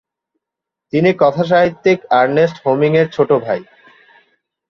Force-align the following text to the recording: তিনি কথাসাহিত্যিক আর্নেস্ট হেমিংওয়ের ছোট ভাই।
তিনি 0.93 1.09
কথাসাহিত্যিক 1.19 1.99
আর্নেস্ট 2.19 2.57
হেমিংওয়ের 2.63 3.07
ছোট 3.15 3.29
ভাই। 3.45 3.61